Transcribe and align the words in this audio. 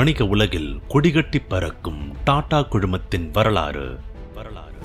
வணிக 0.00 0.26
உலகில் 0.26 0.80
கொடிகட்டி 0.88 1.42
பறக்கும் 1.48 2.14
டாடா 2.24 2.60
குழுமத்தின் 2.60 3.30
வரலாறு. 3.30 3.98
வரலாறு 4.34 4.78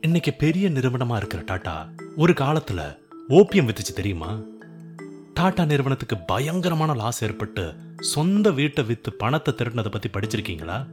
இன்னைக்கு 0.00 0.32
பெரிய 0.32 0.68
நிறுவனமா 0.68 1.16
இருக்கிற 1.16 1.42
டாடா 1.46 1.88
ஒரு 2.16 2.32
காலத்துல 2.32 2.96
ஓபியம் 3.28 3.68
வித்துச்சு 3.68 3.94
தெரியுமா? 3.94 4.40
டாடா 5.34 5.64
நிறுவனத்துக்கு 5.64 6.18
பயங்கரமான 6.18 6.94
லாஸ் 6.94 7.24
ஏற்பட்டு 7.24 7.74
சொந்த 8.00 8.50
வீட்டை 8.50 8.84
வித்து 8.84 9.12
பணத்தை 9.12 9.54
திருடினதை 9.54 9.90
பத்தி 9.90 10.08
படிச்சிருக்கீங்களா? 10.08 10.86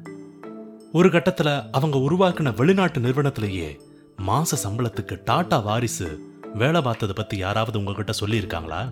ஒரு 0.91 1.09
கட்டத்துல 1.09 1.69
அவங்க 1.71 1.97
உருவாக்குன 1.97 2.55
வெளிநாட்டு 2.55 2.99
நிறுவனத்திலேயே 2.99 3.91
மாச 4.21 4.45
சம்பளத்துக்கு 4.63 5.21
டாடா 5.25 5.57
வாரிசு 5.57 6.33
வேலை 6.53 6.81
பார்த்ததை 6.81 7.15
பத்தி 7.15 7.37
யாராவது 7.37 7.77
உங்ககிட்ட 7.77 8.13
சொல்லியிருக்காங்களா? 8.19 8.91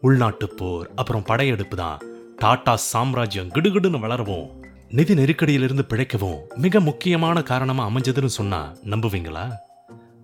உள்நாட்டு 0.00 0.48
போர் 0.48 0.90
அப்புறம் 0.94 1.22
படையெடுப்பு 1.22 1.76
தான். 1.76 1.98
டாடா 2.36 2.76
சாம்ராஜ்யம் 2.76 3.48
கிடுகிடுன்னு 3.48 4.00
வளரவும் 4.00 4.48
நிதி 4.90 5.14
நெருக்கடியிலிருந்து 5.14 5.82
பிழைக்கவும் 5.88 6.38
மிக 6.54 6.80
முக்கியமான 6.80 7.42
காரணமா 7.42 7.88
அமைஞ்சதுன்னு 7.88 8.26
சொன்னா 8.26 8.76
நம்புவீங்களா? 8.84 9.52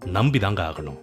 நம்பிதாங்க 0.04 0.62
ஆகணும். 0.68 1.00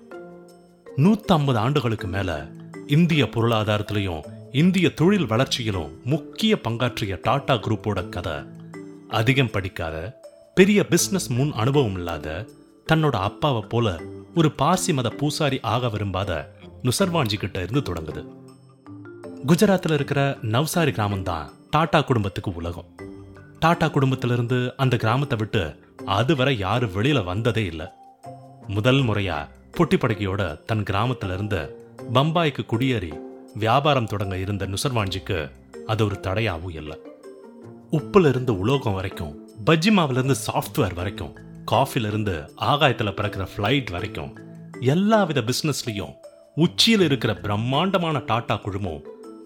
நூத்தம்பது 0.98 1.55
ஆண்டுகளுக்கு 1.55 2.08
மேல 2.08 2.48
இந்திய 2.88 3.23
பொருளாதாரத்திலையும் 3.23 4.23
இந்திய 4.52 4.94
தொழில் 4.94 5.27
வளர்ச்சியிலும் 5.27 6.00
முக்கிய 6.03 6.59
பங்காற்றிய 6.67 7.20
டாடா 7.22 7.53
குரூப்போட 7.53 8.09
கதை. 8.09 8.34
அதிகம் 9.09 9.52
படிக்காத 9.52 10.20
பெரிய 10.55 10.86
பிசினஸ் 10.88 11.31
முன் 11.31 11.52
அனுபவம் 11.52 11.94
இல்லாத 11.94 12.45
தன்னோட 12.92 13.09
அப்பாவை 13.09 13.61
போல 13.61 14.00
ஒரு 14.36 14.52
பார்சி 14.61 14.94
மத 14.94 15.09
பூசாரி 15.09 15.59
ஆக 15.59 15.89
விரும்பாத 15.89 16.56
நுசர்வாஞ்சி 16.84 17.33
கிட்ட 17.33 17.61
இருந்து 17.61 17.94
தொடங்குது. 17.94 18.28
குஜராத்தில் 19.45 19.92
இருக்கிற 19.92 20.38
நவ்சாரி 20.42 20.92
கிராமம்தான் 20.92 21.50
டாடா 21.70 22.02
குடும்பத்துக்கு 22.02 22.53
உலகம். 22.53 22.95
டாடா 23.59 23.88
குடும்பத்திலிருந்து 23.88 24.73
அந்த 24.78 24.98
கிராமத்தை 24.98 25.38
விட்டு 25.38 25.75
அதுவரை 26.06 26.58
யாரும் 26.58 26.92
வெளியில 26.92 27.23
வந்ததே 27.23 27.66
இல்லை. 27.66 27.86
முதல் 28.67 29.02
முறையா 29.02 29.48
பொட்டி 29.78 30.58
தன் 30.66 30.83
கிராமத்துல 30.83 31.33
இருந்து 31.33 31.88
பம்பாய்க்கு 32.14 32.66
குடியேறி 32.66 33.11
வியாபாரம் 33.53 34.05
தொடங்க 34.05 34.38
இருந்த 34.38 34.67
நுசர்வாஞ்சிக்கு 34.67 35.52
அது 35.86 36.05
ஒரு 36.05 36.20
தடையாவும் 36.22 36.76
இல்லை. 36.76 37.02
உப்புல 37.92 38.28
இருந்து 38.28 38.59
உலோகம் 38.59 38.94
வரைக்கும் 38.94 39.50
பஜ்ஜி 39.66 39.89
மாவுல 39.89 40.11
இருந்து 40.11 40.36
சாஃப்ட்வேர் 40.52 40.94
வரைக்கும் 40.94 41.50
காஃபிலிருந்து 41.72 42.50
ஆகாயத்தில் 42.55 43.08
ஆகாயத்துல 43.08 43.47
ஃப்ளைட் 43.55 43.91
வரைக்கும் 43.91 44.38
எல்லா 44.80 45.23
வித 45.23 45.41
பிசினஸ்லயும் 45.41 46.14
உச்சியில் 46.55 47.02
இருக்கிற 47.02 47.33
பிரம்மாண்டமான 47.36 48.22
டாடா 48.25 48.55
குழுமம் 48.55 49.02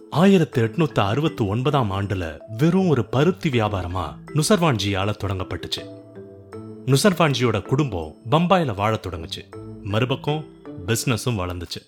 ஆயிரத்தி 0.10 0.62
எட்நூத்தி 0.62 0.94
அறுபத்தி 0.94 1.46
ஒன்பதாம் 1.46 1.92
ஆண்டுல 1.92 2.40
வெறும் 2.58 2.88
ஒரு 2.88 3.06
பருத்தி 3.06 3.50
வியாபாரமா 3.50 4.18
நுசர்வான்ஜியால 4.34 5.14
தொடங்கப்பட்டுச்சு. 5.24 6.04
நுசர்வான்ஜியோட 6.86 7.62
குடும்பம் 7.62 8.16
பம்பாயில 8.32 8.76
வாழத் 8.76 9.06
தொடங்குச்சு. 9.06 9.42
மறுபக்கம் 9.84 10.46
பிசினஸும் 10.86 11.38
வளர்ந்துச்சு. 11.38 11.82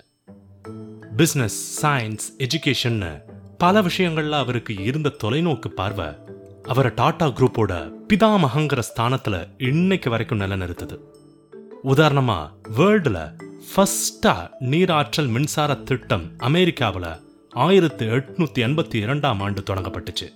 பிசினஸ் 1.16 1.86
சயின்ஸ் 1.86 2.28
எஜுகேஷன்னு 2.38 3.22
பல 3.58 3.82
விஷயங்கள்ல 3.82 4.30
அவருக்கு 4.30 4.76
இருந்த 4.76 5.12
தொலைநோக்கு 5.24 5.68
பார்வை 5.68 6.06
அவரை 6.68 6.92
டாடா 6.96 7.28
குரூப்போட 7.28 7.74
பிதாமகங்கிற 8.10 8.82
ஸ்தானத்துல 8.90 9.36
இன்னைக்கு 9.58 10.10
வரைக்கும் 10.10 10.40
நிலநிறுத்துது. 10.40 10.96
உதாரணமா 11.84 12.38
வேர்ல்டுல 12.78 13.20
ஃபஸ்ட்டாக 13.70 14.50
நீராற்றல் 14.60 15.28
மின்சார 15.28 15.76
திட்டம் 15.76 16.26
அமெரிக்காவுல 16.40 17.20
ஆயிரத்தி 17.50 18.06
எட்நூத்தி 18.06 18.64
எண்பத்தி 18.68 18.96
இரண்டாம் 18.96 19.40
ஆண்டு 19.40 19.62
தொடங்கப்பட்டுச்சு. 19.62 20.28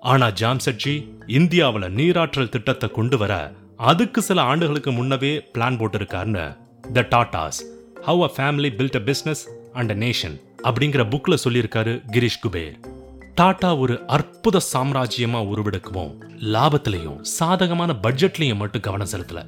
ஆனா 0.00 0.26
ஜாம்செட்ஜி 0.26 0.94
இந்தியாவுல 1.26 1.90
நீராற்றல் 2.00 2.48
திட்டத்தை 2.48 2.90
கொண்டு 2.90 3.18
வர 3.18 3.52
அதுக்கு 3.76 4.22
சில 4.22 4.42
ஆண்டுகளுக்கு 4.42 4.90
முன்னவே 4.90 5.32
plan 5.54 5.78
போட்டிருக்காருன்னு 5.78 6.56
the 6.92 7.06
Tatas 7.10 7.62
how 8.02 8.22
a 8.22 8.32
family 8.36 8.72
built 8.80 8.96
a 8.96 9.00
business 9.00 9.48
and 9.72 9.90
a 9.90 9.94
nation 9.94 10.36
அப்படிங்கிற 10.62 11.04
புக்ல 11.14 11.36
சொல்லியிருக்காரு 11.44 11.94
கிரீஷ் 12.12 12.42
குபேர். 12.48 12.95
டாடா 13.36 13.76
ஒரு 13.76 14.02
அற்புத 14.06 14.60
சாம்ராஜ்யமா 14.72 15.40
உருவெடுக்கவும். 15.44 16.14
லாபத்திலையும் 16.40 17.20
சாதகமான 17.20 17.94
பட்ஜெட்லையும் 18.02 18.56
மட்டும் 18.56 18.80
கவனம் 18.80 19.06
செலுத்தல. 19.12 19.46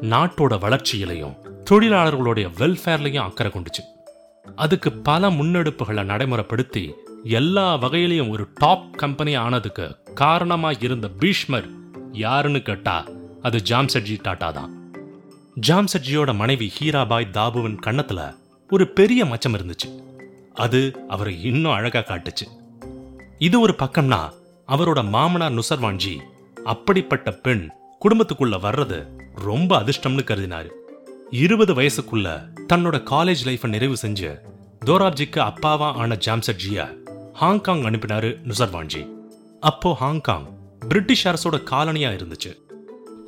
நாட்டோட 0.00 0.58
வளர்ச்சியிலையும் 0.58 1.34
தொழிலாளர்களுடைய 1.70 2.48
வெல்ஃபேர்லையும் 2.58 3.22
அக்கறை 3.22 3.52
கொண்டுச்சு. 3.52 3.82
அதுக்கு 4.56 4.92
பல 4.92 5.30
முன்னெடுப்புகளை 5.30 6.04
நடைமுறைப்படுத்தி 6.04 6.92
எல்லா 7.24 7.74
வகையிலையும் 7.74 8.30
ஒரு 8.30 8.48
டாப் 8.54 8.92
கம்பெனி 8.92 9.34
ஆனதுக்கு 9.34 9.96
காரணமா 10.14 10.70
இருந்த 10.70 11.08
பீஷ்மர் 11.08 11.68
யாருன்னு 12.12 12.62
கேட்டா 12.62 13.06
அது 13.42 13.62
ஜாம்செட்ஜி 13.68 14.18
டாடா 14.22 14.50
தான். 14.50 14.92
ஜாம்செட்ஜியோட 15.66 16.34
மனைவி 16.34 16.72
ஹீராபாய் 16.80 17.30
தாபுவின் 17.32 17.80
கன்னத்துல 17.86 18.36
ஒரு 18.70 18.88
பெரிய 18.88 19.24
மச்சம் 19.24 19.54
இருந்துச்சு. 19.54 20.02
அது 20.54 21.04
அவரை 21.08 21.42
இன்னும் 21.42 21.72
அழகா 21.72 21.98
காட்டுச்சு. 21.98 22.62
இது 23.44 23.56
ஒரு 23.60 23.74
பக்கம்னா 23.78 24.18
அவரோட 24.68 25.00
மாமனார் 25.08 25.52
நுசர்வாஞ்சி 25.52 26.12
அப்படிப்பட்ட 26.64 27.30
பெண் 27.44 27.62
குடும்பத்துக்குள்ள 28.04 28.56
வர்றது 28.66 28.98
ரொம்ப 29.44 29.70
அதிர்ஷ்டம்னு 29.80 30.22
கருதினாரு. 30.28 30.70
இருபது 31.30 31.72
வயசுக்குள்ள 31.74 32.28
தன்னோட 32.72 32.96
காலேஜ் 33.12 33.42
லைஃபை 33.44 33.68
நிறைவு 33.68 33.96
செஞ்சு 34.02 34.30
தோராப்ஜிக்கு 34.86 35.40
அப்பாவா 35.48 35.88
ஆன 35.92 36.18
ஜாம்சட்ஜிய 36.26 36.86
ஹாங்காங் 37.32 37.82
அனுப்பினாரு 37.82 38.30
நுசர்வாஞ்சி 38.48 39.02
அப்போ 39.60 39.92
ஹாங்காங் 39.94 40.46
பிரிட்டிஷ் 40.88 41.26
அரசோட 41.28 41.58
காலனியா 41.70 42.12
இருந்துச்சு. 42.18 42.52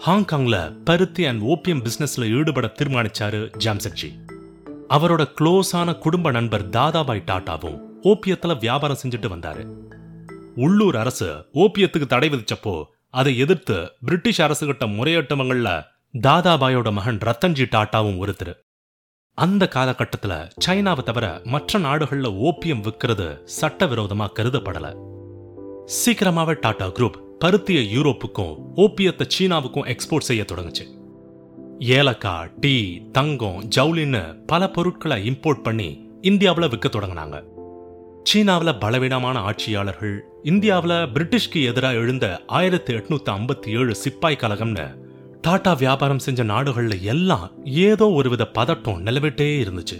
ஹாங்காங்ல 0.06 0.56
பருத்தி 0.84 1.24
அண்ட் 1.24 1.42
ஓபியம் 1.42 1.82
பிசினஸ்ல 1.86 2.28
ஈடுபட 2.38 2.70
தீர்மானிச்சாரு 2.78 3.40
ஜாம்சட்ஜி. 3.64 4.10
அவரோட 4.88 5.24
க்ளோஸான 5.40 5.98
குடும்ப 5.98 6.30
நண்பர் 6.30 6.68
தாதாபாய் 6.68 7.26
டாட்டாவும் 7.26 7.80
ஓபியத்துல 8.02 8.58
வியாபாரம் 8.58 9.02
செஞ்சுட்டு 9.02 9.30
வந்தாரு. 9.34 9.64
உள்ளூர் 10.56 10.96
அரசு 10.96 11.44
ஓபியத்துக்கு 11.54 12.06
தடை 12.06 12.28
விதிச்சப்போ 12.28 12.84
அதை 13.10 13.38
எதிர்த்து 13.38 13.90
பிரிட்டிஷ் 14.00 14.42
அரசு 14.42 14.66
கிட்ட 14.66 14.86
முறையட்டமங்கள்ல 14.86 15.82
தாதாபாயோட 16.22 16.92
மகன் 16.92 17.18
ரத்தன்ஜி 17.18 17.64
டாட்டாவும் 17.70 18.18
ஒருத்தர். 18.18 18.54
அந்த 19.32 19.68
காலகட்டத்துல 19.74 20.50
சைனாவை 20.66 21.02
தவிர 21.02 21.40
மற்ற 21.44 21.78
நாடுகள்ல 21.78 22.30
ஓபியம் 22.38 22.82
விற்கிறது 22.82 23.48
சட்டவிரோதமா 23.60 24.26
கருதப்படல. 24.38 24.86
சீக்கிரமாவே 25.86 26.56
டாடா 26.60 26.86
குரூப் 26.86 27.18
பருத்திய 27.44 27.80
யூரோப்புக்கும் 27.96 28.54
ஓபியத்தை 28.76 29.28
சீனாவுக்கும் 29.38 29.90
எக்ஸ்போர்ட் 29.92 30.28
செய்ய 30.28 30.44
தொடங்குச்சு. 30.52 30.86
ஏலக்காய் 31.78 32.52
டீ 32.60 33.00
தங்கம் 33.12 33.68
ஜவுளின்னு 33.76 34.44
பல 34.46 34.70
பொருட்களை 34.70 35.28
இம்போர்ட் 35.28 35.62
பண்ணி 35.62 36.10
இந்தியாவில் 36.20 36.68
விற்க 36.68 36.88
தொடங்கினாங்க. 36.88 37.42
சீனாவில் 38.28 38.78
பலவீனமான 38.78 39.38
ஆட்சியாளர்கள் 39.38 40.14
இந்தியாவில் 40.42 40.94
பிரிட்டிஷ்க்கு 41.14 41.60
எதிராக 41.64 41.94
எழுந்த 41.94 42.26
ஆயிரத்தி 42.46 42.94
எட்நூத்தி 42.94 43.30
ஐம்பத்தி 43.34 43.68
ஏழு 43.68 43.94
சிப்பாய் 44.04 44.38
கழகம்னு 44.40 44.86
டாடா 45.40 45.72
வியாபாரம் 45.72 46.18
செஞ்ச 46.18 46.44
நாடுகள்ல 46.44 47.00
எல்லாம் 47.00 47.50
ஏதோ 47.64 48.10
ஒருவித 48.10 48.48
பதட்டம் 48.54 49.04
நிலவிட்டே 49.04 49.48
இருந்துச்சு. 49.64 49.98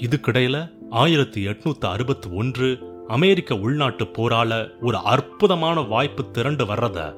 இதுக்கிடையில 0.00 0.70
ஆயிரத்தி 0.90 1.46
எட்நூத்தி 1.46 1.86
அறுபத்தி 1.88 2.30
ஒன்று 2.30 2.68
அமெரிக்க 3.08 3.58
உள்நாட்டு 3.58 4.04
போரால 4.04 4.68
ஒரு 4.80 4.96
அற்புதமான 4.96 5.80
வாய்ப்பு 5.80 6.30
திரண்டு 6.30 6.64
வர்றத 6.64 7.14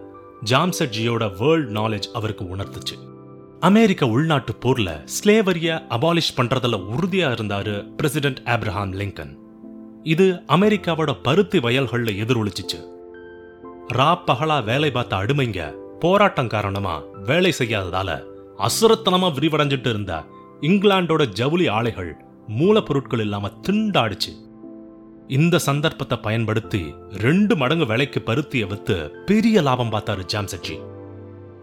ஜாம்சட்ஜியோட 0.50 1.37
வேர்ல்ட் 1.38 1.76
நாலேஜ் 1.76 2.11
அவருக்கு 2.12 2.44
உணர்த்துச்சு. 2.44 2.99
அமெரிக்க 3.61 4.06
உள்நாட்டு 4.06 4.55
போர்ல 4.64 4.90
ஸ்லேவரிய 5.19 5.79
அபாலிஷ் 5.99 6.34
பண்றதுல 6.37 6.82
உறுதியா 6.94 7.31
இருந்தாரு 7.37 7.76
பிரசிடென்ட் 7.94 8.43
ஆப்ரஹாம் 8.44 8.96
லிங்கன். 9.02 9.40
இது 10.02 10.43
அமெரிக்காவோட 10.49 11.16
பருத்தி 11.22 11.58
வயல்கள்ல 11.58 12.10
எதிரொலிச்சிச்சு. 12.22 12.87
ரா 13.93 14.19
பகலா 14.26 14.64
வேலை 14.64 14.90
பார்த்த 14.90 15.16
அடிமைங்க 15.16 15.75
போராட்டம் 15.99 16.46
காரணமா 16.46 16.99
வேலை 16.99 17.52
செய்யாததால 17.58 18.25
அசுரத்தனமா 18.58 19.32
விரிவடைஞ்சிட்டு 19.34 19.87
இருந்த 19.87 20.25
இங்கிலாண்டோட 20.60 21.25
ஜவுளி 21.25 21.69
ஆலைகள் 21.69 22.16
மூலப்பொருட்கள் 22.49 23.20
இல்லாம 23.20 23.50
திண்டாடுச்சு. 23.69 24.32
இந்த 25.28 25.58
சந்தர்ப்பத்தை 25.58 26.19
பயன்படுத்தி 26.19 26.94
ரெண்டு 27.08 27.56
மடங்கு 27.56 27.87
விலைக்கு 27.87 28.22
பருத்திய 28.26 28.66
வித்து 28.66 29.10
பெரிய 29.26 29.60
லாபம் 29.60 29.93
பார்த்தாரு 29.93 30.26
ஜாம்சட்ஜி. 30.34 30.81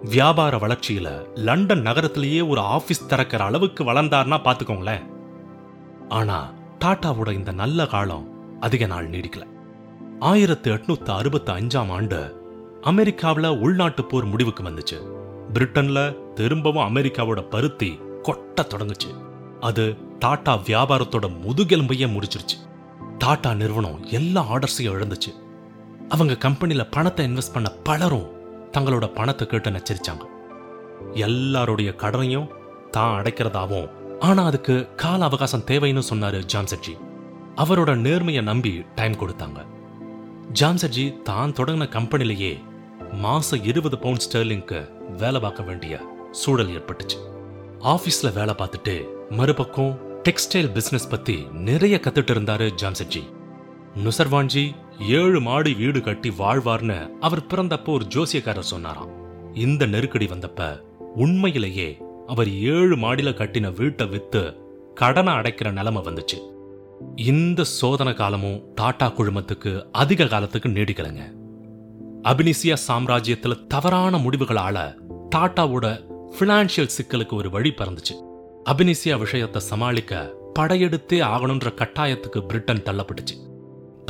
வியாபார 0.02 0.58
வளர்ச்சியில 0.58 1.36
லண்டன் 1.36 1.82
நகரத்திலேயே 1.82 2.48
ஒரு 2.48 2.62
ஆபீஸ் 2.62 3.08
திறக்கிற 3.08 3.44
அளவுக்கு 3.44 3.84
வளர்ந்தார்னா 3.84 4.40
பாத்துக்கோங்களேன் 4.44 5.06
ஆனா 6.10 6.52
டாட்டாவோட 6.86 7.32
இந்த 7.34 7.52
நல்ல 7.52 7.86
காலம் 7.86 8.29
அதிக 8.60 8.86
நாள் 8.86 9.10
நீடிக்கல. 9.10 9.44
ஆயிரத்தி 10.20 10.72
எட்நூத்தி 10.72 11.10
அறுபத்தி 11.10 11.52
அஞ்சாம் 11.52 11.92
ஆண்டு 11.92 12.20
அமெரிக்காவுல 12.82 13.60
உள்நாட்டு 13.60 14.06
போர் 14.06 14.26
முடிவுக்கு 14.26 14.64
வந்துச்சு. 14.64 14.98
பிரிட்டன்ல 15.54 16.00
திரும்பவும் 16.34 16.96
அமெரிக்காவோட 16.96 17.50
பருத்தி 17.50 18.00
கொட்ட 18.24 18.62
தொடங்குச்சு. 18.62 19.10
அது 19.60 19.96
டாடா 20.20 20.54
வியாபாரத்தோட 20.58 21.28
முதுகெலும்பையே 21.46 22.08
முடிச்சிருச்சு 22.16 22.58
டாடா 23.18 23.54
நிறுவனம் 23.54 24.04
எல்லா 24.04 24.46
ஆர்டர்ஸையும் 24.54 24.94
இழந்துச்சு. 24.96 25.32
அவங்க 26.10 26.36
கம்பெனில 26.36 26.86
பணத்தை 26.86 27.28
இன்வெஸ்ட் 27.28 27.54
பண்ண 27.54 27.70
பலரும் 27.84 28.28
தங்களோட 28.72 29.14
பணத்தை 29.14 29.48
கேட்டு 29.48 29.70
நச்சரிச்சாங்க. 29.70 30.24
எல்லாருடைய 31.14 31.94
கடனையும் 31.98 32.50
தான் 32.92 33.24
அடைக்கிறதாவும் 33.24 33.90
ஆனா 34.20 34.46
அதுக்கு 34.46 34.88
கால 34.96 35.24
அவகாசம் 35.24 35.68
தேவைன்னு 35.68 36.02
சொன்னாரு 36.10 36.40
ஜான்செட்ஜி 36.54 36.94
அவரோட 37.62 37.92
நேர்மையை 38.06 38.42
நம்பி 38.50 38.72
டைம் 38.98 39.16
கொடுத்தாங்க. 39.22 39.60
ஜாம்செட்ஜி 40.60 41.06
தான் 41.30 41.56
தொடங்கின 41.58 41.86
கம்பெனிலேயே 41.96 42.52
மாசம் 43.24 43.64
இருபது 43.64 43.98
பவுண்ட் 44.04 44.24
ஸ்டெர்லிங்க்கு 44.26 44.80
வேலை 45.22 45.40
பார்க்க 45.42 45.64
வேண்டிய 45.64 45.94
சூழல் 46.42 46.72
ஏற்பட்டுச்சு. 46.78 47.18
ஆபீஸ்ல 47.94 48.30
வேலை 48.38 48.54
பார்த்துட்டு 48.58 48.96
மறுபக்கம் 49.30 49.94
டெக்ஸ்டைல் 50.28 50.70
பிசினஸ் 50.78 51.10
பத்தி 51.10 51.36
நிறைய 51.68 51.98
கத்துட்டு 52.06 52.34
இருந்தாரு 52.36 52.68
ஜாம்செட்ஜி 52.82 53.24
நுசர்வான்ஜி 54.04 54.64
ஏழு 55.20 55.40
மாடி 55.42 55.72
வீடு 55.74 56.00
கட்டி 56.02 56.30
வாழ்வார்னு 56.40 56.98
அவர் 57.20 57.48
பிறந்தப்போ 57.52 57.92
ஒரு 57.98 58.06
ஜோசியக்காரர் 58.16 58.72
சொன்னாராம். 58.74 59.14
இந்த 59.66 59.84
நெருக்கடி 59.94 60.26
வந்தப்ப 60.26 60.70
உண்மையிலேயே 61.24 61.90
அவர் 62.28 62.50
ஏழு 62.74 62.96
மாடியில் 63.04 63.40
கட்டின 63.42 63.74
வீட்டை 63.74 64.08
வித்து 64.08 64.44
கடனை 64.94 65.34
அடைக்கிற 65.34 65.72
நிலைமை 65.72 66.02
வந்துச்சு. 66.08 66.40
இந்த 67.16 67.64
சோதனை 67.64 68.14
காலமும் 68.14 68.62
டாடா 68.76 69.08
குழுமத்துக்கு 69.08 69.86
அதிக 69.92 70.28
காலத்துக்கு 70.28 70.70
நீடிக்கலைங்க. 70.70 71.38
அபினிசியா 72.24 72.78
சாம்ராஜ்யத்துல 72.88 73.68
தவறான 73.68 74.18
முடிவுகளால 74.18 74.96
டாட்டாவோட 75.36 76.08
ஃபினான்ஷியல் 76.40 76.90
சிக்கலுக்கு 76.98 77.34
ஒரு 77.34 77.50
வழி 77.50 77.70
பறந்துச்சு. 77.70 78.24
அபினிசியா 78.70 79.18
விஷயத்தை 79.18 79.62
சமாளிக்க 79.62 80.34
படையெடுத்தே 80.60 81.22
ஆகணுன்ற 81.24 81.74
கட்டாயத்துக்கு 81.76 82.46
பிரிட்டன் 82.46 82.82
தள்ளப்பட்டுச்சு. 82.82 83.48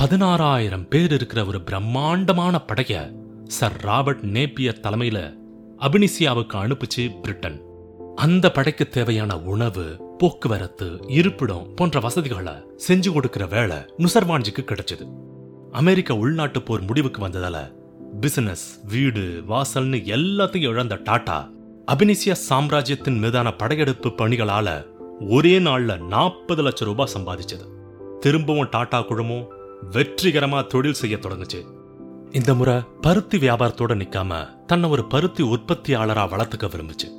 பதினாறாயிரம் 0.01 0.87
பேர் 0.87 1.11
இருக்கிற 1.11 1.45
ஒரு 1.45 1.61
பிரம்மாண்டமான 1.61 2.61
படைய 2.67 3.13
சர் 3.45 3.81
ராபர்ட் 3.81 4.21
நேப்பியர் 4.21 4.79
தலைமையில 4.83 5.37
அபினிசியாவுக்கு 5.79 6.53
அனுப்பிச்சு 6.53 7.21
பிரிட்டன். 7.21 7.61
அந்த 8.15 8.51
படைக்கு 8.51 8.87
தேவையான 8.87 9.39
உணவு 9.39 10.08
போக்குவரத்து 10.19 10.99
இருப்பிடம் 11.07 11.73
போன்ற 11.75 11.99
வசதிகளை 11.99 12.53
செஞ்சு 12.87 13.11
கொடுக்கிற 13.11 13.45
வேலை 13.45 13.77
நுசர்வான்ஜிக்கு 13.77 14.61
கிடைச்சது. 14.61 15.05
அமெரிக்க 15.71 16.15
உள்நாட்டு 16.15 16.61
போர் 16.61 16.81
முடிவுக்கு 16.81 17.27
வந்ததால 17.27 17.73
பிசினஸ் 18.19 18.81
வீடு 18.87 19.43
வாசல்னு 19.47 19.99
எல்லாத்தையும் 20.15 20.69
இழந்த 20.71 20.99
டாடா 21.03 21.49
அபினிசியா 21.91 22.31
சாம்ராஜ்யத்தின் 22.31 23.19
மீதான 23.19 23.51
படையெடுப்பு 23.51 24.09
பணிகளால 24.09 24.85
ஒரே 25.29 25.59
நாள்ல 25.59 25.97
நாற்பது 25.99 26.61
லட்சம் 26.61 26.87
ரூபாய் 26.87 27.11
சம்பாதிச்சது. 27.13 27.65
திரும்பவும் 28.19 28.67
டாடா 28.69 29.01
குழுமம் 29.01 29.47
வெற்றிகரமா 29.91 30.67
தொழில் 30.67 30.93
செய்ய 30.93 31.17
தொடங்குச்சு. 31.17 31.63
இந்த 32.31 32.53
முறை 32.53 32.81
பருத்தி 33.01 33.37
வியாபாரத்தோட 33.37 33.95
நிக்காம 34.01 34.65
தன்னை 34.65 34.89
ஒரு 34.89 35.05
பருத்தி 35.05 35.43
உற்பத்தியாளரா 35.43 36.27
வளர்த்துக்க 36.33 36.69
விரும்புச்சு. 36.69 37.18